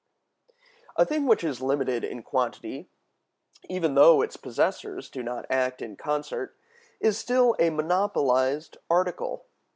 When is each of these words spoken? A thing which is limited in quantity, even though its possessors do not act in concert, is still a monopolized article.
A 0.95 1.05
thing 1.05 1.27
which 1.27 1.43
is 1.43 1.61
limited 1.61 2.03
in 2.03 2.23
quantity, 2.23 2.89
even 3.69 3.93
though 3.93 4.23
its 4.23 4.35
possessors 4.35 5.11
do 5.11 5.21
not 5.21 5.45
act 5.47 5.79
in 5.79 5.95
concert, 5.95 6.57
is 6.99 7.19
still 7.19 7.55
a 7.59 7.69
monopolized 7.69 8.77
article. 8.89 9.45